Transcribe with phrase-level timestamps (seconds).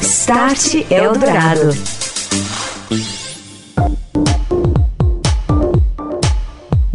[0.00, 1.72] Start Eldorado.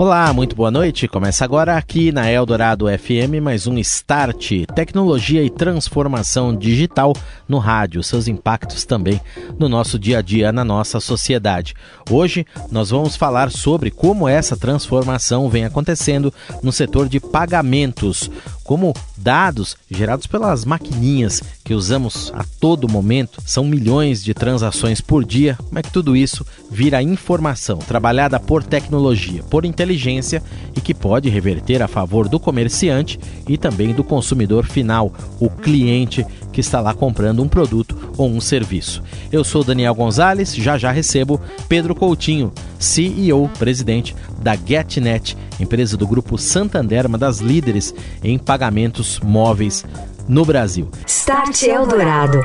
[0.02, 1.08] Olá, muito boa noite.
[1.08, 7.14] Começa agora aqui na Eldorado FM mais um Start, tecnologia e transformação digital
[7.48, 9.22] no rádio, seus impactos também
[9.60, 11.76] no nosso dia a dia, na nossa sociedade.
[12.10, 16.34] Hoje nós vamos falar sobre como essa transformação vem acontecendo
[16.64, 18.32] no setor de pagamentos,
[18.64, 25.26] como dados gerados pelas maquininhas que usamos a todo momento, são milhões de transações por
[25.26, 30.42] dia, como é que tudo isso vira informação trabalhada por tecnologia, por inteligência
[30.76, 36.26] e que pode reverter a favor do comerciante e também do consumidor final, o cliente
[36.52, 39.02] que está lá comprando um produto ou um serviço.
[39.32, 46.08] Eu sou Daniel Gonzalez, já já recebo Pedro Coutinho, CEO, presidente da GetNet, empresa do
[46.08, 47.94] grupo Santander, uma das líderes
[48.24, 49.86] em pagamentos móveis
[50.28, 50.90] no Brasil.
[51.06, 52.40] Start Eldorado.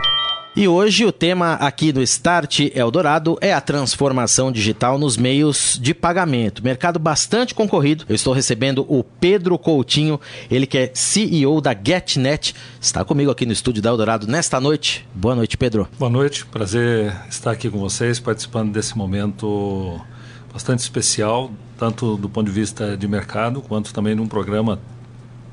[0.57, 5.93] E hoje o tema aqui do Start Eldorado é a transformação digital nos meios de
[5.93, 6.65] pagamento.
[6.65, 8.07] Mercado bastante concorrido.
[8.09, 10.19] Eu estou recebendo o Pedro Coutinho,
[10.51, 15.07] ele que é CEO da GetNet, está comigo aqui no estúdio da Eldorado nesta noite.
[15.15, 15.87] Boa noite, Pedro.
[15.99, 20.01] Boa noite, prazer estar aqui com vocês, participando desse momento
[20.51, 24.79] bastante especial, tanto do ponto de vista de mercado, quanto também num programa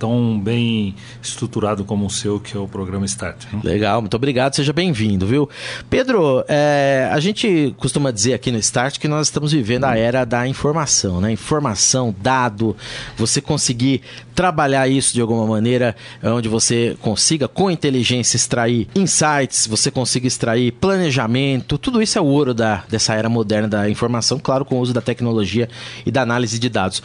[0.03, 3.45] tão bem estruturado como o seu, que é o programa Start.
[3.63, 5.49] Legal, muito obrigado, seja bem-vindo, viu?
[5.89, 10.25] Pedro, é, a gente costuma dizer aqui no Start que nós estamos vivendo a era
[10.25, 11.31] da informação, né?
[11.31, 12.75] Informação, dado,
[13.15, 14.01] você conseguir
[14.35, 20.73] trabalhar isso de alguma maneira, onde você consiga, com inteligência, extrair insights, você consiga extrair
[20.73, 24.79] planejamento, tudo isso é o ouro da, dessa era moderna da informação, claro, com o
[24.81, 25.69] uso da tecnologia
[26.05, 27.01] e da análise de dados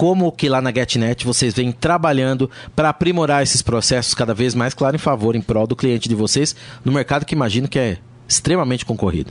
[0.00, 4.72] como que lá na GetNet vocês vêm trabalhando para aprimorar esses processos cada vez mais,
[4.72, 7.98] claro, em favor, em prol do cliente de vocês, no mercado que imagino que é
[8.26, 9.30] extremamente concorrido.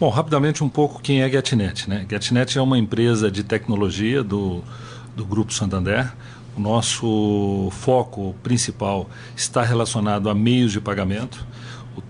[0.00, 1.86] Bom, rapidamente um pouco quem é GetNet.
[1.86, 2.06] Né?
[2.08, 4.64] GetNet é uma empresa de tecnologia do,
[5.14, 6.10] do Grupo Santander.
[6.56, 9.06] O nosso foco principal
[9.36, 11.46] está relacionado a meios de pagamento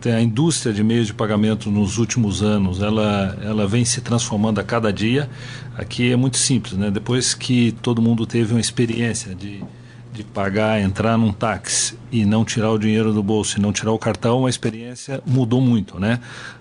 [0.07, 4.65] a indústria de meios de pagamento nos últimos anos ela, ela vem se transformando a
[4.65, 5.29] cada dia.
[5.77, 6.91] Aqui é muito simples, né?
[6.91, 9.63] Depois que todo mundo teve uma experiência de
[10.13, 13.93] de pagar, entrar num táxi e não tirar o dinheiro do bolso e não tirar
[13.93, 16.19] o cartão, a experiência mudou muito, né?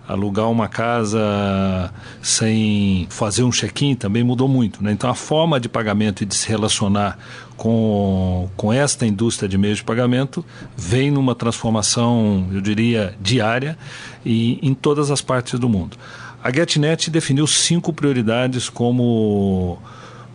[0.07, 1.91] Alugar uma casa
[2.21, 4.91] sem fazer um check-in também mudou muito, né?
[4.91, 7.17] Então a forma de pagamento e de se relacionar
[7.59, 10.45] com, com esta indústria de meios de pagamento
[10.77, 13.77] vem numa transformação, eu diria, diária
[14.25, 15.97] e em todas as partes do mundo.
[16.41, 19.77] A GetNet definiu cinco prioridades como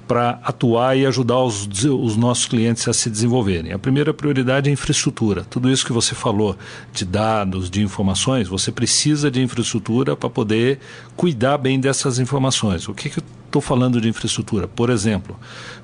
[0.07, 3.73] para atuar e ajudar os, os, nossos clientes a se desenvolverem.
[3.73, 5.45] A primeira prioridade é infraestrutura.
[5.49, 6.55] Tudo isso que você falou
[6.93, 10.79] de dados, de informações, você precisa de infraestrutura para poder
[11.17, 12.87] cuidar bem dessas informações.
[12.87, 13.23] O que, que
[13.55, 14.67] estou falando de infraestrutura?
[14.67, 15.39] Por exemplo,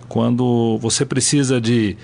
[0.08, 1.96] quando você precisa de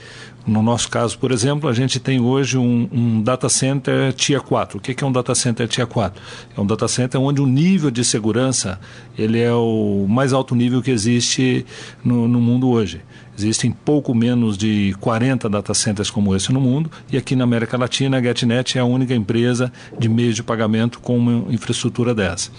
[0.47, 4.78] no nosso caso, por exemplo, a gente tem hoje um, um data center Tier 4.
[4.78, 6.22] O que é um data center Tier 4?
[6.56, 8.78] É um data center onde o nível de segurança
[9.19, 11.66] ele é o mais alto nível que existe
[12.04, 13.00] no, no mundo hoje.
[13.38, 17.76] Existem pouco menos de 40 data centers como esse no mundo e aqui na América
[17.76, 22.50] Latina a GetNet é a única empresa de meios de pagamento com uma infraestrutura dessa.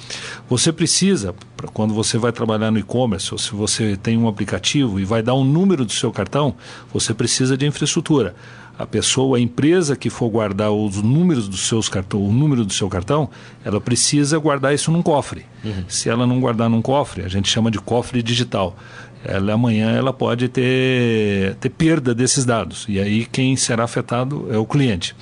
[0.50, 1.34] Você precisa,
[1.74, 5.34] quando você vai trabalhar no e-commerce ou se você tem um aplicativo e vai dar
[5.34, 6.56] um número do seu cartão,
[6.94, 8.36] você precisa de infraestrutura
[8.78, 12.72] a pessoa, a empresa que for guardar os números dos seus cartão, o número do
[12.72, 13.30] seu cartão,
[13.66, 15.46] ela precisa guardar isso num cofre.
[15.64, 15.86] Uhum.
[15.88, 18.78] Se ela não guardar num cofre, a gente chama de cofre digital.
[19.24, 24.58] Ela amanhã ela pode ter, ter perda desses dados e aí quem será afetado é
[24.58, 25.16] o cliente.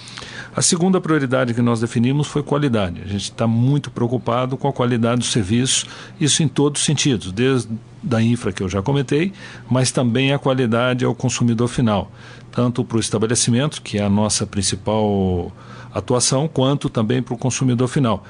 [0.55, 3.01] A segunda prioridade que nós definimos foi qualidade.
[3.03, 5.85] A gente está muito preocupado com a qualidade do serviço,
[6.19, 7.69] isso em todos os sentidos, desde
[8.01, 9.33] da infra que eu já comentei,
[9.69, 12.11] mas também a qualidade ao consumidor final
[12.55, 15.51] tanto para o estabelecimento, que é a nossa principal
[15.93, 18.23] atuação, quanto também para o consumidor final,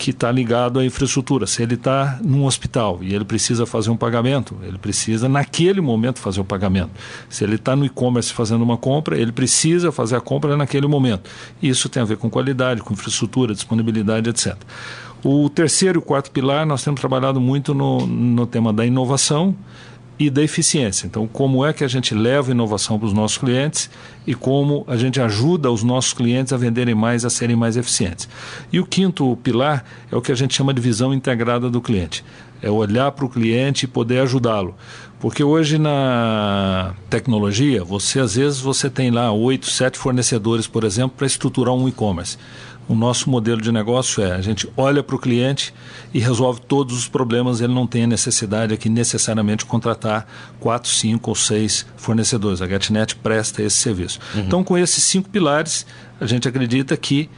[0.00, 1.46] que está ligado à infraestrutura.
[1.46, 6.18] Se ele está num hospital e ele precisa fazer um pagamento, ele precisa naquele momento
[6.20, 6.90] fazer o pagamento.
[7.28, 11.28] Se ele está no e-commerce fazendo uma compra, ele precisa fazer a compra naquele momento.
[11.62, 14.56] Isso tem a ver com qualidade, com infraestrutura, disponibilidade, etc.
[15.22, 19.54] O terceiro e quarto pilar, nós temos trabalhado muito no, no tema da inovação
[20.20, 21.06] e da eficiência.
[21.06, 23.88] Então, como é que a gente leva inovação para os nossos clientes
[24.26, 28.28] e como a gente ajuda os nossos clientes a venderem mais, a serem mais eficientes.
[28.70, 29.82] E o quinto pilar
[30.12, 32.22] é o que a gente chama de visão integrada do cliente.
[32.62, 34.74] é olhar para o cliente e poder ajudá-lo.
[35.18, 41.12] Porque hoje na tecnologia, você às vezes você tem lá oito, sete fornecedores, por exemplo,
[41.16, 42.36] para estruturar um e-commerce.
[42.90, 45.72] O nosso modelo de negócio é a gente olha para o cliente
[46.12, 47.60] e resolve todos os problemas.
[47.60, 50.26] Ele não tem a necessidade aqui necessariamente contratar
[50.58, 52.60] quatro, cinco ou seis fornecedores.
[52.60, 54.18] A GetNet presta esse serviço.
[54.34, 54.40] Uhum.
[54.40, 55.86] Então, com esses cinco pilares,
[56.20, 57.30] a gente acredita que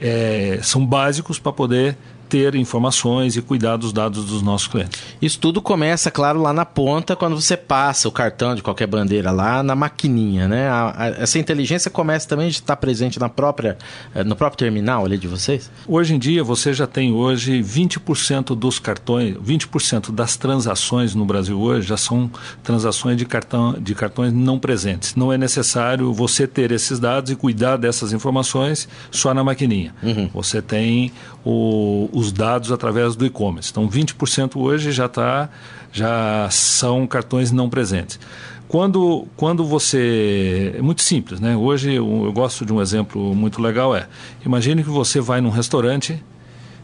[0.00, 5.00] é, são básicos para poder ter informações e cuidar dos dados dos nossos clientes.
[5.20, 9.30] Isso tudo começa, claro, lá na ponta, quando você passa o cartão de qualquer bandeira
[9.30, 10.68] lá na maquininha, né?
[10.68, 13.78] A, a, essa inteligência começa também a estar presente na própria,
[14.14, 15.70] eh, no próprio terminal ali de vocês?
[15.86, 21.58] Hoje em dia, você já tem hoje 20% dos cartões, 20% das transações no Brasil
[21.60, 22.30] hoje já são
[22.62, 25.14] transações de, cartão, de cartões não presentes.
[25.14, 29.94] Não é necessário você ter esses dados e cuidar dessas informações só na maquininha.
[30.02, 30.28] Uhum.
[30.34, 31.12] Você tem
[31.44, 33.70] o, os dados através do e-commerce.
[33.70, 35.50] Então, 20% hoje já, tá,
[35.92, 38.18] já são cartões não presentes.
[38.66, 40.72] Quando, quando você.
[40.74, 41.54] É muito simples, né?
[41.54, 44.08] Hoje eu, eu gosto de um exemplo muito legal: é
[44.44, 46.24] imagine que você vai num restaurante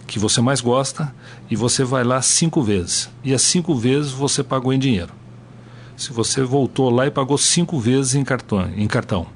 [0.06, 1.12] que você mais gosta
[1.50, 3.08] e você vai lá cinco vezes.
[3.24, 5.14] E as cinco vezes você pagou em dinheiro.
[5.96, 9.26] Se você voltou lá e pagou cinco vezes em cartão, em cartão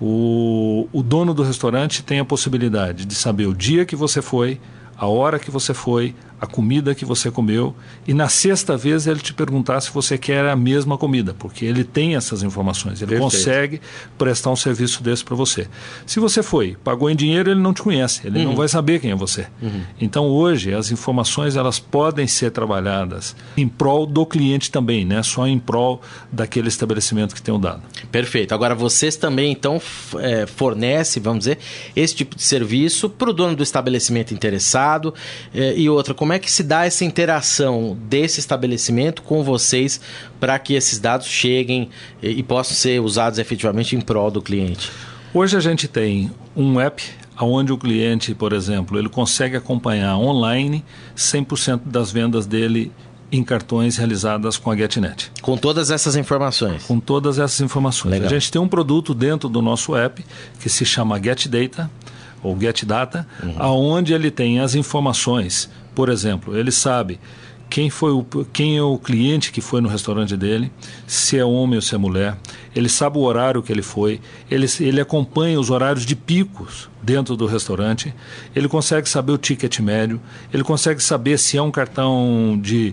[0.00, 4.58] o, o dono do restaurante tem a possibilidade de saber o dia que você foi,
[5.00, 7.74] a hora que você foi, a comida que você comeu
[8.08, 11.84] e na sexta vez ele te perguntar se você quer a mesma comida, porque ele
[11.84, 13.22] tem essas informações, ele Perfeito.
[13.22, 13.80] consegue
[14.16, 15.68] prestar um serviço desse para você.
[16.06, 18.44] Se você foi, pagou em dinheiro, ele não te conhece, ele uhum.
[18.46, 19.46] não vai saber quem é você.
[19.60, 19.82] Uhum.
[20.00, 25.22] Então hoje as informações elas podem ser trabalhadas em prol do cliente também, né?
[25.22, 26.00] Só em prol
[26.32, 27.82] daquele estabelecimento que tem o dado.
[28.10, 28.54] Perfeito.
[28.54, 29.80] Agora vocês também então
[30.18, 31.58] é, fornecem, vamos dizer,
[31.94, 35.12] esse tipo de serviço para o dono do estabelecimento interessado
[35.54, 40.00] é, e outra como como é que se dá essa interação desse estabelecimento com vocês
[40.38, 41.90] para que esses dados cheguem
[42.22, 44.92] e, possam ser usados efetivamente em prol do cliente?
[45.34, 47.02] Hoje a gente tem um app
[47.40, 50.84] onde o cliente, por exemplo, ele consegue acompanhar online
[51.16, 52.92] 100% das vendas dele
[53.32, 55.32] em cartões realizadas com a GetNet.
[55.42, 56.84] Com todas essas informações?
[56.84, 58.12] Com todas essas informações.
[58.12, 58.28] Legal.
[58.28, 60.24] A gente tem um produto dentro do nosso app
[60.60, 61.90] que se chama GetData
[62.40, 63.54] ou GetData, uhum.
[63.58, 67.18] aonde ele tem as informações por exemplo, ele sabe
[67.70, 70.72] quem foi o, quem é o cliente que foi no restaurante dele,
[71.06, 72.36] se é homem ou se é mulher.
[72.74, 74.20] Ele sabe o horário que ele foi,
[74.50, 78.12] ele, ele acompanha os horários de picos dentro do restaurante,
[78.54, 80.20] ele consegue saber o ticket médio,
[80.52, 82.92] ele consegue saber se é um cartão de.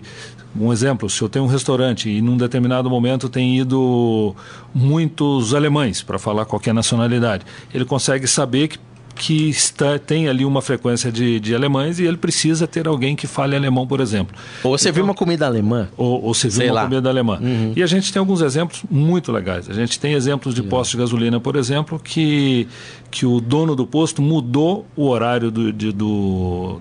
[0.58, 4.34] Um exemplo, se eu tenho um restaurante e num determinado momento tem ido
[4.74, 8.78] muitos alemães, para falar qualquer nacionalidade, ele consegue saber que
[9.18, 13.26] que está, tem ali uma frequência de, de alemães e ele precisa ter alguém que
[13.26, 14.36] fale alemão, por exemplo.
[14.62, 15.88] Ou você então, viu uma comida alemã.
[15.96, 16.82] Ou, ou você viu uma lá.
[16.84, 17.38] comida alemã.
[17.40, 17.72] Uhum.
[17.74, 19.68] E a gente tem alguns exemplos muito legais.
[19.68, 22.68] A gente tem exemplos de postos de gasolina, por exemplo, que,
[23.10, 26.80] que o dono do posto mudou o horário do, de, do,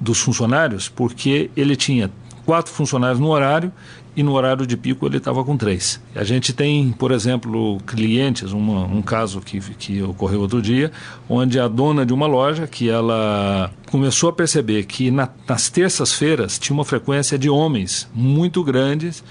[0.00, 2.10] dos funcionários porque ele tinha
[2.46, 3.70] quatro funcionários no horário
[4.20, 5.98] e no horário de pico ele estava com três.
[6.14, 10.92] A gente tem, por exemplo, clientes, uma, um caso que, que ocorreu outro dia,
[11.26, 16.58] onde a dona de uma loja, que ela começou a perceber que na, nas terças-feiras
[16.58, 19.24] tinha uma frequência de homens muito grandes,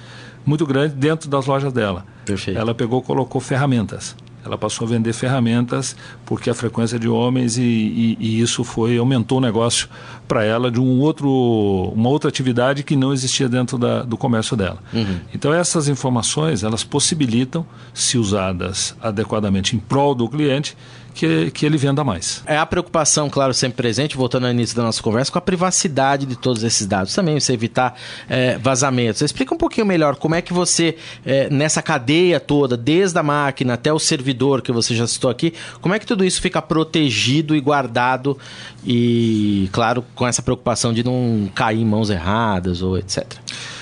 [0.44, 2.03] muito grande dentro das lojas dela.
[2.25, 2.59] Perfeito.
[2.59, 4.15] Ela pegou colocou ferramentas.
[4.45, 5.95] Ela passou a vender ferramentas
[6.25, 9.89] porque a frequência de homens e, e, e isso foi aumentou o negócio
[10.27, 11.29] para ela de um outro,
[11.96, 14.77] uma outra atividade que não existia dentro da, do comércio dela.
[14.93, 15.19] Uhum.
[15.34, 20.77] Então essas informações elas possibilitam, se usadas adequadamente em prol do cliente,
[21.13, 22.44] que, que ele venda mais.
[22.46, 26.25] É a preocupação, claro, sempre presente, voltando ao início da nossa conversa, com a privacidade
[26.25, 27.13] de todos esses dados.
[27.13, 27.96] Também você evitar
[28.28, 29.22] é, vazamentos.
[29.22, 33.74] Explica um pouquinho melhor como é que você, é, nessa cadeia toda, desde a máquina
[33.74, 37.56] até o servidor que você já citou aqui, como é que tudo isso fica protegido
[37.56, 38.38] e guardado
[38.86, 43.25] e, claro, com essa preocupação de não cair em mãos erradas ou etc.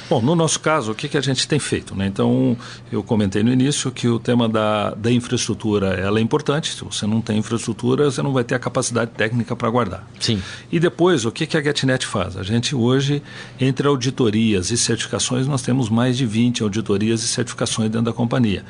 [0.09, 1.93] Bom, no nosso caso, o que, que a gente tem feito?
[1.93, 2.07] Né?
[2.07, 2.55] Então,
[2.89, 6.73] eu comentei no início que o tema da, da infraestrutura ela é importante.
[6.73, 10.07] Se você não tem infraestrutura, você não vai ter a capacidade técnica para guardar.
[10.19, 10.41] Sim.
[10.71, 12.37] E depois, o que, que a GetNet faz?
[12.37, 13.21] A gente hoje,
[13.59, 18.63] entre auditorias e certificações, nós temos mais de 20 auditorias e certificações dentro da companhia.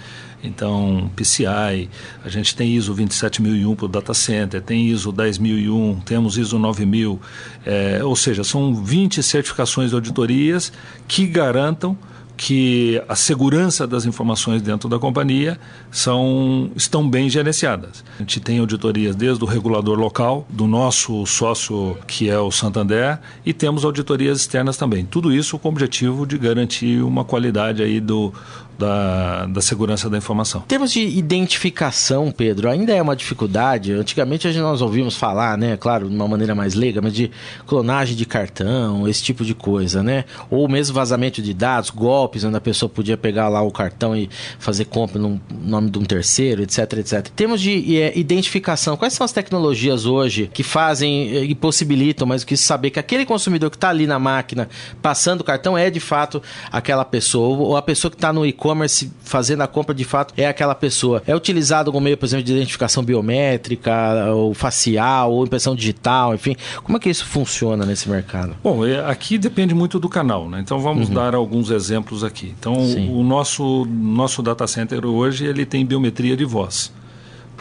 [0.44, 1.90] Então, PCI,
[2.24, 7.20] a gente tem ISO 27001 para o data center, tem ISO 10001, temos ISO 9000,
[7.66, 10.72] é, ou seja, são 20 certificações de auditorias
[11.08, 11.98] que garantam
[12.38, 18.06] que a segurança das informações dentro da companhia são, estão bem gerenciadas.
[18.16, 23.20] A gente tem auditorias desde o regulador local, do nosso sócio que é o Santander,
[23.44, 25.04] e temos auditorias externas também.
[25.04, 28.32] Tudo isso com o objetivo de garantir uma qualidade aí do,
[28.78, 30.62] da, da segurança da informação.
[30.62, 33.92] Em termos de identificação, Pedro, ainda é uma dificuldade.
[33.94, 37.32] Antigamente nós ouvimos falar, né, claro, de uma maneira mais leiga, mas de
[37.66, 40.26] clonagem de cartão, esse tipo de coisa, né?
[40.50, 44.30] Ou mesmo vazamento de dados, golpes, onde a pessoa podia pegar lá o cartão e
[44.60, 47.28] fazer compra no nome de um terceiro, etc, etc.
[47.28, 52.44] Em termos de é, identificação, quais são as tecnologias hoje que fazem e possibilitam, mas
[52.44, 54.70] que saber que aquele consumidor que está ali na máquina
[55.02, 56.42] passando o cartão é de fato
[56.72, 60.34] aquela pessoa, ou a pessoa que está no e e-commerce fazendo a compra de fato
[60.38, 61.24] é aquela pessoa.
[61.26, 66.56] É utilizado como meio, por exemplo, de identificação biométrica, ou facial, ou impressão digital, enfim.
[66.84, 68.56] Como é que isso funciona nesse mercado?
[68.64, 70.60] Bom, é, aqui depende muito do canal, né?
[70.60, 71.16] Então vamos uhum.
[71.16, 72.54] dar alguns exemplos aqui.
[72.60, 73.10] Então Sim.
[73.12, 76.92] o nosso, nosso data center hoje ele tem biometria de voz.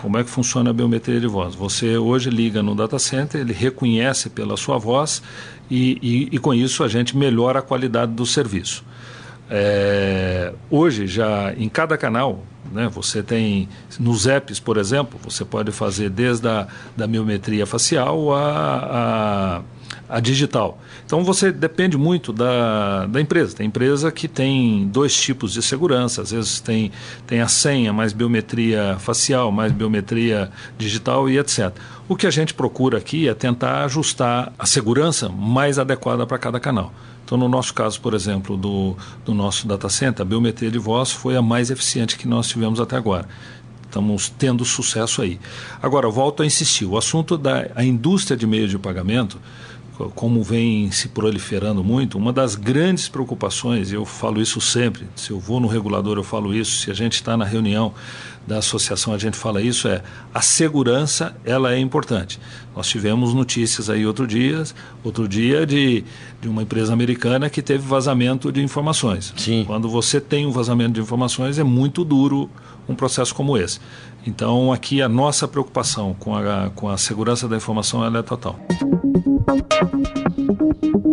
[0.00, 1.54] Como é que funciona a biometria de voz?
[1.54, 5.22] Você hoje liga no data center, ele reconhece pela sua voz
[5.70, 8.84] e, e, e com isso a gente melhora a qualidade do serviço.
[9.48, 15.70] É, hoje, já em cada canal, né, você tem, nos apps, por exemplo, você pode
[15.70, 19.62] fazer desde a da biometria facial a,
[20.08, 20.78] a, a, digital.
[21.04, 23.56] Então, você depende muito da, da empresa.
[23.56, 26.90] Tem empresa que tem dois tipos de segurança, às vezes tem,
[27.24, 31.72] tem a senha, mais biometria facial, mais biometria digital e etc.
[32.08, 36.58] O que a gente procura aqui é tentar ajustar a segurança mais adequada para cada
[36.58, 36.92] canal.
[37.26, 41.10] Então, no nosso caso, por exemplo, do, do nosso data center, a biometria de voz
[41.10, 43.28] foi a mais eficiente que nós tivemos até agora.
[43.82, 45.40] Estamos tendo sucesso aí.
[45.82, 49.40] Agora, volto a insistir: o assunto da indústria de meios de pagamento,
[50.14, 55.40] como vem se proliferando muito, uma das grandes preocupações, eu falo isso sempre, se eu
[55.40, 57.94] vou no regulador eu falo isso, se a gente está na reunião
[58.46, 62.38] da associação a gente fala isso, é a segurança ela é importante.
[62.76, 64.62] Nós tivemos notícias aí outro dia,
[65.02, 66.04] outro dia de,
[66.40, 69.32] de uma empresa americana que teve vazamento de informações.
[69.36, 69.64] Sim.
[69.66, 72.48] Quando você tem um vazamento de informações, é muito duro
[72.88, 73.80] um processo como esse.
[74.26, 78.58] Então, aqui a nossa preocupação com a, com a segurança da informação é total.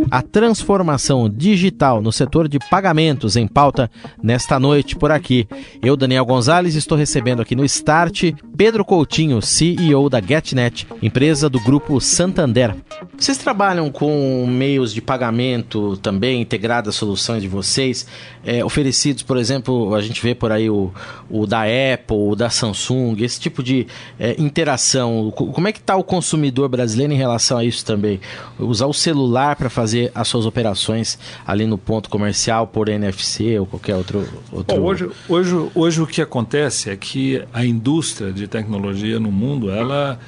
[0.10, 3.90] A transformação digital no setor de pagamentos em pauta
[4.22, 5.48] nesta noite por aqui.
[5.82, 11.60] Eu, Daniel Gonzalez, estou recebendo aqui no Start Pedro Coutinho, CEO da GetNet, empresa do
[11.60, 12.76] grupo Santander.
[13.24, 18.06] Vocês trabalham com meios de pagamento também integrados às soluções de vocês,
[18.44, 20.92] é, oferecidos, por exemplo, a gente vê por aí o,
[21.30, 23.88] o da Apple, o da Samsung, esse tipo de
[24.20, 25.32] é, interação.
[25.32, 28.20] Como é que está o consumidor brasileiro em relação a isso também?
[28.60, 33.66] Usar o celular para fazer as suas operações ali no ponto comercial por NFC ou
[33.66, 34.28] qualquer outro.
[34.52, 34.76] outro...
[34.76, 39.72] Bom, hoje, hoje, hoje o que acontece é que a indústria de tecnologia no mundo,
[39.72, 40.20] ela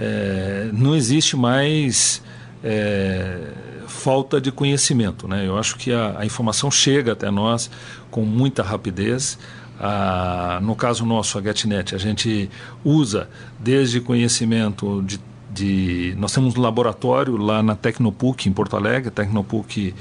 [0.00, 2.20] é, não existe mais
[2.62, 3.52] é,
[3.86, 5.26] falta de conhecimento.
[5.26, 5.46] Né?
[5.46, 7.70] Eu acho que a, a, informação chega até nós
[8.10, 9.38] com muita rapidez.
[9.78, 12.50] Ah, no caso nosso, a GetNet, a gente
[12.84, 15.18] usa desde conhecimento de
[15.52, 16.14] de.
[16.16, 19.10] Nós temos um laboratório lá na Tecnopuc, em Porto Alegre.
[19.10, 19.94] Tecnopuc,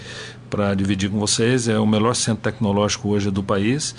[0.49, 3.95] para dividir com vocês, é o melhor centro tecnológico hoje do país.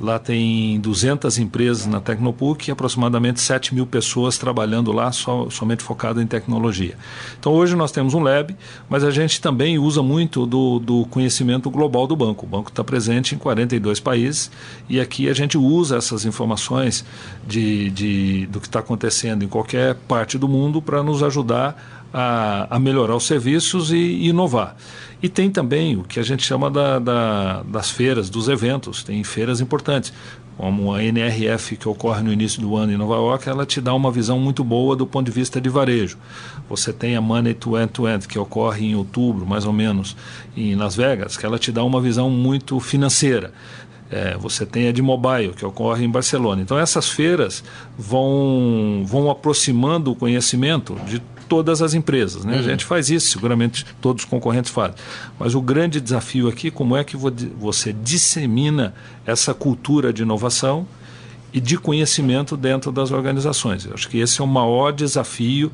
[0.00, 5.82] Lá tem 200 empresas na Tecnopuc e aproximadamente 7 mil pessoas trabalhando lá, so, somente
[5.82, 6.96] focado em tecnologia.
[7.38, 8.56] Então hoje nós temos um lab,
[8.88, 12.44] mas a gente também usa muito do, do conhecimento global do banco.
[12.44, 14.50] O banco está presente em 42 países
[14.88, 17.04] e aqui a gente usa essas informações
[17.46, 22.68] de, de do que está acontecendo em qualquer parte do mundo para nos ajudar a,
[22.70, 24.76] a melhorar os serviços e, e, inovar.
[25.20, 29.24] E tem também o que a gente chama da, da, das feiras, dos eventos, tem
[29.24, 30.12] feiras importantes,
[30.56, 33.92] como a NRF que ocorre no início do ano em Nova York, ela te dá
[33.92, 36.16] uma visão muito boa do ponto de vista de varejo.
[36.68, 40.16] Você tem a Money to End to End, que ocorre em outubro, mais ou menos,
[40.56, 43.52] em Las Vegas, que ela te dá uma visão muito financeira.
[44.10, 46.62] É, você tem a de mobile, que ocorre em Barcelona.
[46.62, 47.64] Então, essas feiras
[47.98, 52.44] vão, vão aproximando o conhecimento de todas as empresas.
[52.44, 52.54] Né?
[52.54, 52.58] Uhum.
[52.58, 54.96] A gente faz isso, seguramente todos os concorrentes fazem.
[55.38, 58.94] Mas o grande desafio aqui, como é que você dissemina
[59.26, 60.86] essa cultura de inovação
[61.54, 63.86] e de conhecimento dentro das organizações.
[63.86, 65.70] Eu acho que esse é o maior desafio.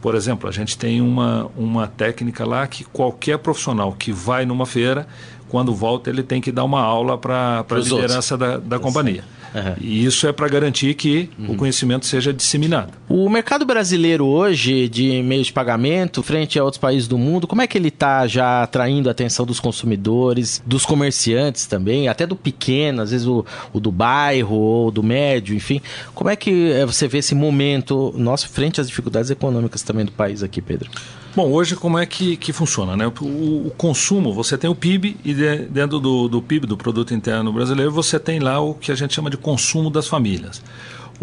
[0.00, 4.66] Por exemplo, a gente tem uma, uma técnica lá que qualquer profissional que vai numa
[4.66, 5.06] feira,
[5.48, 9.24] quando volta, ele tem que dar uma aula para a liderança da, da companhia.
[9.54, 9.74] Uhum.
[9.80, 11.52] E isso é para garantir que uhum.
[11.52, 12.92] o conhecimento seja disseminado.
[13.08, 17.62] O mercado brasileiro hoje de meios de pagamento, frente a outros países do mundo, como
[17.62, 22.36] é que ele está já atraindo a atenção dos consumidores, dos comerciantes também, até do
[22.36, 25.80] pequeno, às vezes o, o do bairro ou do médio, enfim.
[26.14, 30.12] Como é que eh, você vê esse momento nosso frente às dificuldades econômicas também do
[30.12, 30.90] país aqui, Pedro?
[31.34, 32.94] Bom, hoje como é que, que funciona?
[32.94, 33.06] Né?
[33.06, 37.14] O, o consumo, você tem o PIB e de, dentro do, do PIB, do Produto
[37.14, 40.62] Interno Brasileiro, você tem lá o que a gente chama de consumo das famílias.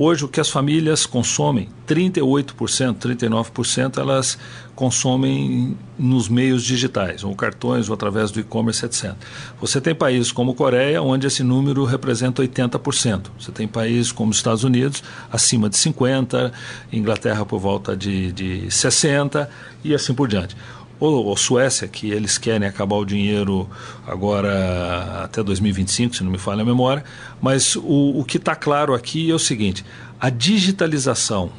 [0.01, 4.37] Hoje, o que as famílias consomem, 38%, 39%, elas
[4.73, 9.13] consomem nos meios digitais, ou cartões, ou através do e-commerce, etc.
[9.59, 13.23] Você tem países como Coreia, onde esse número representa 80%.
[13.37, 16.49] Você tem países como Estados Unidos, acima de 50%,
[16.93, 19.49] Inglaterra por volta de, de 60%
[19.83, 20.55] e assim por diante
[20.99, 23.69] ou, ou, Suécia, que eles querem acabar o dinheiro
[24.05, 27.03] agora até 2025, se não me falha a memória.
[27.41, 29.85] Mas o, o que está claro aqui é o seguinte:
[30.19, 31.51] a digitalização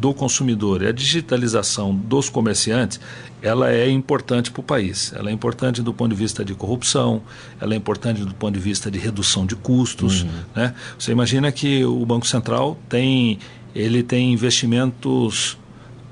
[0.00, 3.00] do consumidor e a digitalização dos comerciantes,
[3.40, 5.12] ela é importante para o país.
[5.14, 7.22] Ela é importante do ponto de vista de corrupção,
[7.60, 10.22] ela é importante do ponto de vista de redução de custos.
[10.22, 10.28] Uhum.
[10.54, 10.74] Né?
[10.98, 13.38] Você imagina que o Banco Central tem,
[13.74, 15.56] ele tem investimentos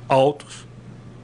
[0.08, 0.64] altos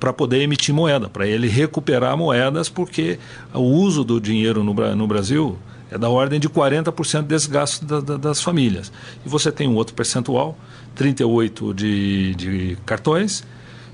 [0.00, 3.19] para poder emitir moeda, para ele recuperar moedas, porque
[3.52, 5.59] o uso do dinheiro no, no Brasil
[5.90, 8.90] é da ordem de 40% desse gasto da, da, das famílias.
[9.25, 10.57] E você tem um outro percentual,
[10.97, 13.45] 38% de, de cartões,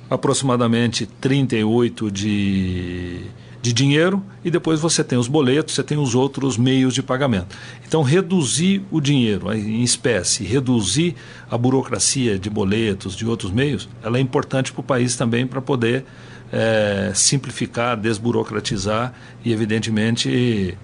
[0.09, 3.23] aproximadamente 38% de
[3.61, 7.57] de dinheiro e depois você tem os boletos, você tem os outros meios de pagamento.
[7.87, 11.15] Então, reduzir o dinheiro em espécie, reduzir
[11.51, 15.61] a burocracia de boletos, de outros meios, ela é importante para o país também para
[15.61, 16.05] poder
[16.53, 19.13] é, simplificar, desburocratizar
[19.45, 20.77] e, evidentemente,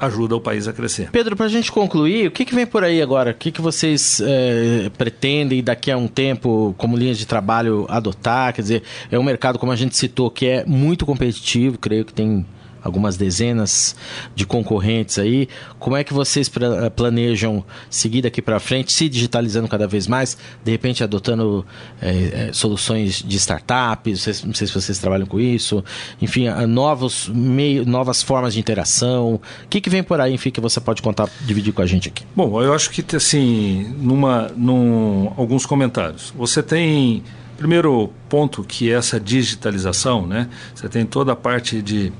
[0.00, 1.10] ajuda o país a crescer.
[1.10, 3.32] Pedro, para a gente concluir, o que, que, vem por aí agora?
[3.32, 8.52] O que, que vocês é, pretendem daqui a um tempo, como linhas de trabalho, adotar?
[8.52, 12.12] Quer dizer, é um mercado, como a gente citou, que é muito competitivo, creio que
[12.12, 12.46] tem
[12.82, 13.96] algumas dezenas
[14.34, 15.48] de concorrentes aí.
[15.78, 16.50] Como é que vocês
[16.94, 21.64] planejam seguir daqui para frente, se digitalizando cada vez mais, de repente adotando
[22.00, 24.44] é, soluções de startups?
[24.44, 25.84] Não sei se vocês trabalham com isso.
[26.20, 29.34] Enfim, novos meio, novas formas de interação.
[29.34, 32.08] O que, que vem por aí, enfim, que você pode contar, dividir com a gente
[32.08, 32.24] aqui?
[32.34, 36.32] Bom, eu acho que assim, numa, num, alguns comentários.
[36.36, 37.22] Você tem
[37.60, 40.48] primeiro ponto que é essa digitalização, né?
[40.74, 42.10] Você tem toda a parte de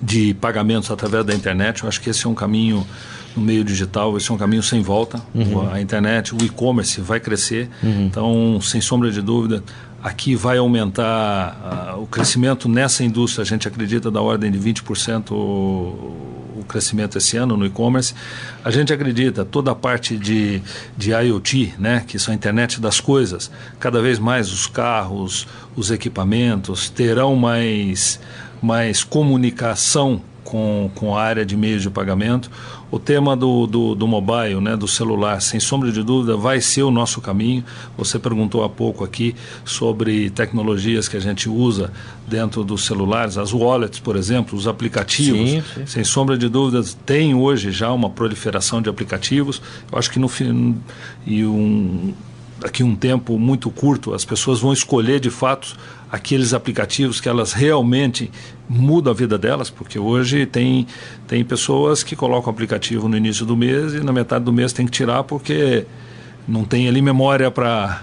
[0.00, 1.82] de pagamentos através da internet.
[1.82, 2.86] Eu acho que esse é um caminho
[3.36, 5.20] no meio digital, esse é um caminho sem volta.
[5.34, 5.70] Uhum.
[5.70, 7.68] A internet, o e-commerce vai crescer.
[7.82, 8.06] Uhum.
[8.06, 9.62] Então, sem sombra de dúvida,
[10.02, 13.42] aqui vai aumentar uh, o crescimento nessa indústria.
[13.42, 18.14] A gente acredita da ordem de 20% o, o crescimento esse ano no e-commerce.
[18.64, 20.62] A gente acredita toda a parte de,
[20.96, 23.50] de IoT, né, que são a internet das coisas.
[23.78, 28.20] Cada vez mais os carros, os equipamentos terão mais
[28.66, 32.50] mais comunicação com, com a área de meios de pagamento.
[32.90, 36.82] O tema do, do, do, mobile, né, do celular, sem sombra de dúvida, vai ser
[36.82, 37.64] o nosso caminho.
[37.96, 41.92] Você perguntou há pouco aqui sobre tecnologias que a gente usa
[42.26, 45.50] dentro dos celulares, as wallets, por exemplo, os aplicativos.
[45.50, 45.86] Sim, sim.
[45.86, 49.62] Sem sombra de dúvidas, tem hoje já uma proliferação de aplicativos.
[49.90, 50.76] Eu acho que no fim.
[51.26, 52.14] E um,
[52.60, 55.76] daqui a um tempo muito curto, as pessoas vão escolher de fato
[56.10, 58.30] aqueles aplicativos que elas realmente
[58.68, 60.86] mudam a vida delas, porque hoje tem,
[61.26, 64.72] tem pessoas que colocam o aplicativo no início do mês e na metade do mês
[64.72, 65.86] tem que tirar porque
[66.46, 68.02] não tem ali memória para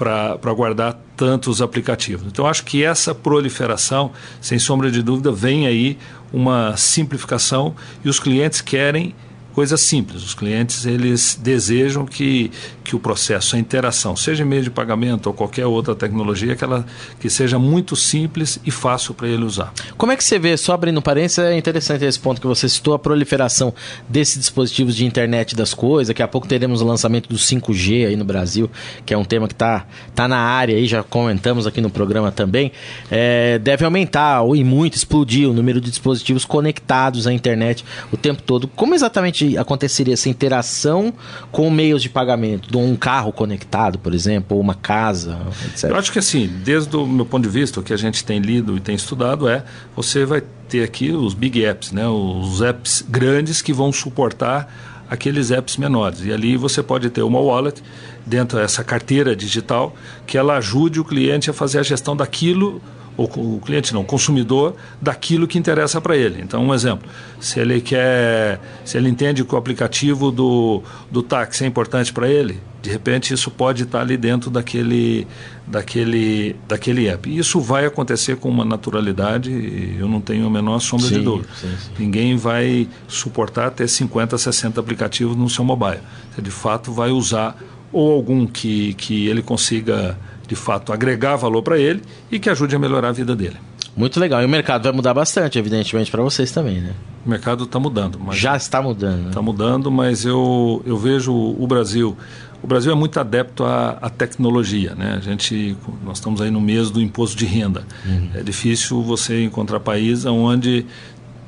[0.00, 2.26] para guardar tantos aplicativos.
[2.26, 5.98] Então, acho que essa proliferação, sem sombra de dúvida, vem aí
[6.32, 9.14] uma simplificação e os clientes querem
[9.54, 10.22] coisa simples.
[10.22, 12.50] Os clientes eles desejam que,
[12.84, 16.84] que o processo, a interação, seja meio de pagamento ou qualquer outra tecnologia, que, ela,
[17.18, 19.72] que seja muito simples e fácil para ele usar.
[19.96, 22.94] Como é que você vê, só abrindo parênteses, é interessante esse ponto que você citou,
[22.94, 23.74] a proliferação
[24.08, 26.08] desses dispositivos de internet das coisas.
[26.08, 28.70] Daqui a pouco teremos o lançamento do 5G aí no Brasil,
[29.04, 32.30] que é um tema que está tá na área aí, já comentamos aqui no programa
[32.30, 32.72] também.
[33.10, 38.16] É, deve aumentar, ou e muito, explodir o número de dispositivos conectados à internet o
[38.16, 38.68] tempo todo.
[38.68, 41.12] Como exatamente aconteceria essa interação
[41.50, 42.70] com meios de pagamento?
[42.70, 45.90] De um carro conectado, por exemplo, ou uma casa, etc.
[45.90, 48.40] Eu acho que assim, desde o meu ponto de vista, o que a gente tem
[48.40, 52.06] lido e tem estudado é você vai ter aqui os big apps, né?
[52.06, 54.72] os apps grandes que vão suportar
[55.10, 56.24] aqueles apps menores.
[56.24, 57.82] E ali você pode ter uma wallet
[58.24, 59.94] dentro dessa carteira digital
[60.26, 62.80] que ela ajude o cliente a fazer a gestão daquilo
[63.20, 66.40] o, o cliente não, o consumidor daquilo que interessa para ele.
[66.42, 71.64] Então, um exemplo, se ele quer, se ele entende que o aplicativo do, do táxi
[71.64, 75.26] é importante para ele, de repente isso pode estar ali dentro daquele,
[75.66, 77.28] daquele, daquele app.
[77.28, 79.50] E isso vai acontecer com uma naturalidade,
[79.98, 81.48] eu não tenho a menor sombra sim, de dúvida.
[81.60, 81.90] Sim, sim.
[81.98, 86.00] Ninguém vai suportar até 50, 60 aplicativos no seu mobile.
[86.34, 87.54] Você de fato vai usar
[87.92, 90.16] ou algum que, que ele consiga
[90.50, 93.56] de fato agregar valor para ele e que ajude a melhorar a vida dele.
[93.96, 94.42] Muito legal.
[94.42, 96.92] E o mercado vai mudar bastante, evidentemente, para vocês também, né?
[97.24, 98.18] O mercado está mudando.
[98.32, 99.28] Já está mudando.
[99.28, 99.46] Está né?
[99.46, 102.16] mudando, mas eu, eu vejo o Brasil
[102.62, 105.14] o Brasil é muito adepto à, à, tecnologia, né?
[105.16, 107.84] A gente, nós estamos aí no mês do imposto de renda.
[108.04, 108.30] Uhum.
[108.34, 110.84] É difícil você encontrar país onde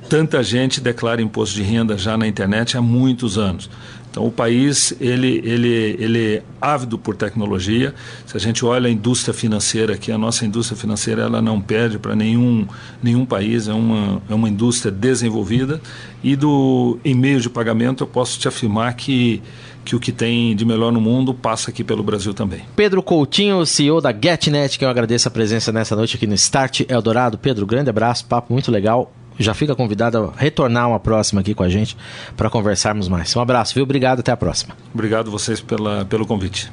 [0.09, 3.69] tanta gente declara imposto de renda já na internet há muitos anos.
[4.13, 7.95] Então o país ele, ele, ele é ávido por tecnologia.
[8.27, 11.99] Se a gente olha a indústria financeira aqui, a nossa indústria financeira ela não perde
[11.99, 12.67] para nenhum,
[13.03, 15.81] nenhum país, é uma, é uma indústria desenvolvida.
[16.23, 19.43] E do em meio de pagamento eu posso te afirmar que
[19.85, 22.61] que o que tem de melhor no mundo passa aqui pelo Brasil também.
[22.77, 26.83] Pedro Coutinho, CEO da GetNet, que eu agradeço a presença nessa noite aqui no Start
[26.89, 27.37] Eldorado.
[27.37, 29.13] Pedro, grande abraço, papo muito legal.
[29.43, 31.97] Já fica convidado a retornar uma próxima aqui com a gente
[32.37, 33.35] para conversarmos mais.
[33.37, 33.83] Um abraço, viu?
[33.85, 34.75] Obrigado, até a próxima.
[34.95, 36.71] Obrigado vocês pela, pelo convite.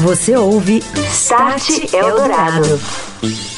[0.00, 3.55] Você ouve Start Eldorado.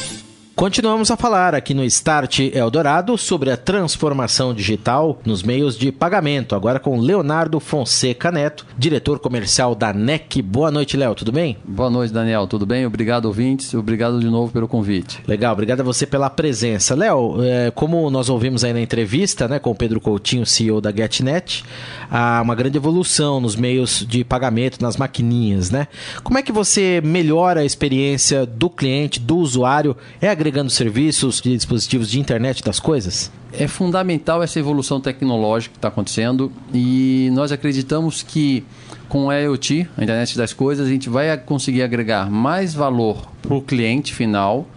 [0.59, 6.53] Continuamos a falar aqui no Start Eldorado sobre a transformação digital nos meios de pagamento,
[6.53, 10.41] agora com Leonardo Fonseca Neto, diretor comercial da NEC.
[10.41, 11.55] Boa noite, Léo, tudo bem?
[11.63, 12.85] Boa noite, Daniel, tudo bem?
[12.85, 15.23] Obrigado, ouvintes, obrigado de novo pelo convite.
[15.25, 16.93] Legal, obrigado a você pela presença.
[16.93, 20.91] Léo, é, como nós ouvimos aí na entrevista né, com o Pedro Coutinho, CEO da
[20.91, 21.63] GetNet,
[22.11, 25.87] há uma grande evolução nos meios de pagamento, nas maquininhas, né?
[26.21, 29.95] Como é que você melhora a experiência do cliente, do usuário?
[30.19, 33.31] É agregando serviços de dispositivos de internet das coisas?
[33.53, 38.65] É fundamental essa evolução tecnológica que está acontecendo e nós acreditamos que
[39.07, 43.53] com a IoT, a internet das coisas, a gente vai conseguir agregar mais valor para
[43.53, 44.67] o cliente final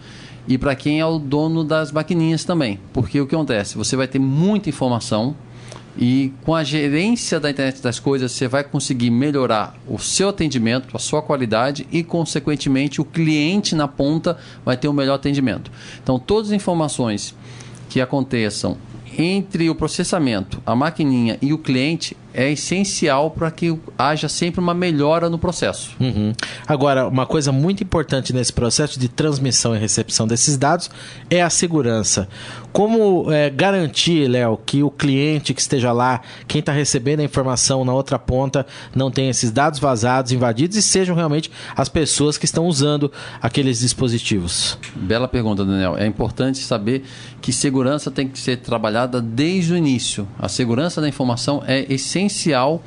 [0.47, 2.79] e para quem é o dono das maquininhas também.
[2.91, 3.75] Porque o que acontece?
[3.75, 5.35] Você vai ter muita informação
[5.97, 10.95] e com a gerência da internet das coisas, você vai conseguir melhorar o seu atendimento,
[10.95, 15.71] a sua qualidade e, consequentemente, o cliente na ponta vai ter um melhor atendimento.
[16.01, 17.35] Então, todas as informações
[17.89, 18.77] que aconteçam
[19.17, 24.73] entre o processamento, a maquininha e o cliente é essencial para que haja sempre uma
[24.73, 25.95] melhora no processo.
[25.99, 26.33] Uhum.
[26.67, 30.89] Agora, uma coisa muito importante nesse processo de transmissão e recepção desses dados
[31.29, 32.27] é a segurança.
[32.71, 37.85] Como é, garantir, Léo, que o cliente que esteja lá, quem está recebendo a informação
[37.85, 38.65] na outra ponta,
[38.95, 43.79] não tenha esses dados vazados, invadidos e sejam realmente as pessoas que estão usando aqueles
[43.79, 44.77] dispositivos?
[44.95, 45.95] Bela pergunta, Daniel.
[45.97, 47.03] É importante saber
[47.41, 50.27] que segurança tem que ser trabalhada desde o início.
[50.39, 52.83] A segurança da informação é essencial essencial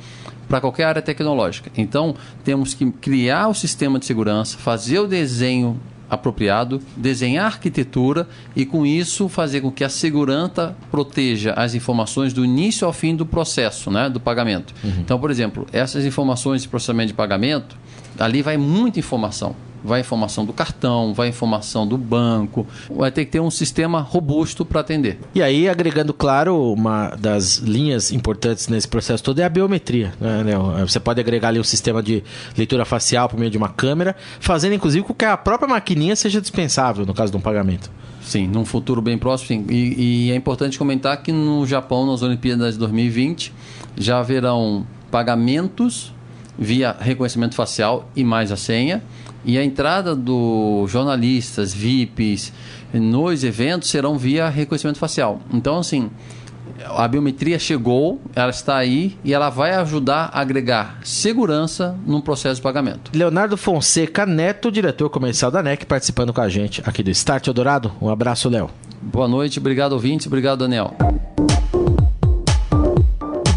[0.47, 1.71] para qualquer área tecnológica.
[1.77, 8.27] Então, temos que criar o sistema de segurança, fazer o desenho apropriado, desenhar a arquitetura
[8.55, 13.13] e, com isso, fazer com que a segurança proteja as informações do início ao fim
[13.13, 14.73] do processo né, do pagamento.
[14.83, 14.93] Uhum.
[14.99, 17.77] Então, por exemplo, essas informações de processamento de pagamento,
[18.19, 23.31] ali vai muita informação vai informação do cartão, vai informação do banco, vai ter que
[23.31, 25.19] ter um sistema robusto para atender.
[25.33, 30.13] E aí, agregando, claro, uma das linhas importantes nesse processo todo é a biometria.
[30.19, 32.23] Né, Você pode agregar ali um sistema de
[32.57, 36.41] leitura facial por meio de uma câmera, fazendo inclusive com que a própria maquininha seja
[36.41, 37.89] dispensável no caso de um pagamento.
[38.21, 39.47] Sim, num futuro bem próximo.
[39.47, 39.65] Sim.
[39.69, 43.53] E, e é importante comentar que no Japão, nas Olimpíadas de 2020,
[43.95, 46.13] já haverão pagamentos
[46.57, 49.03] via reconhecimento facial e mais a senha
[49.47, 52.51] e a entrada dos jornalistas, VIPs,
[52.93, 55.39] nos eventos serão via reconhecimento facial.
[55.53, 56.09] Então, assim,
[56.85, 62.55] a biometria chegou, ela está aí e ela vai ajudar a agregar segurança no processo
[62.55, 63.11] de pagamento.
[63.13, 67.91] Leonardo Fonseca Neto, diretor comercial da NEC, participando com a gente aqui do Start Eldorado.
[68.01, 68.69] Um abraço, Léo.
[69.01, 70.93] Boa noite, obrigado ouvintes, obrigado Daniel.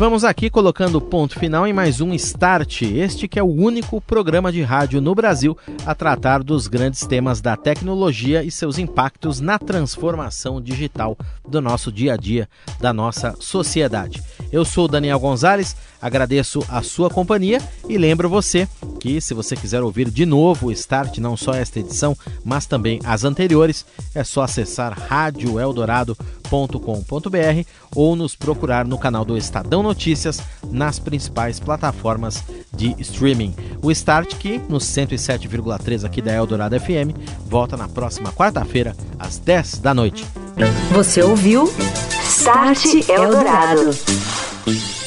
[0.00, 4.50] Vamos aqui colocando ponto final em mais um Start, este que é o único programa
[4.50, 9.58] de rádio no Brasil a tratar dos grandes temas da tecnologia e seus impactos na
[9.58, 12.48] transformação digital do nosso dia a dia,
[12.80, 14.22] da nossa sociedade.
[14.52, 19.82] Eu sou Daniel Gonzalez, agradeço a sua companhia e lembro você que se você quiser
[19.82, 24.42] ouvir de novo o Start, não só esta edição, mas também as anteriores, é só
[24.42, 32.42] acessar radioeldorado.com.br ou nos procurar no canal do Estadão Notícias nas principais plataformas
[32.74, 33.54] de streaming.
[33.82, 39.78] O Start, que no 107,3 aqui da Eldorado FM, volta na próxima quarta-feira, às 10
[39.78, 40.26] da noite.
[40.92, 41.72] Você ouviu
[42.40, 44.99] Start Eldorado.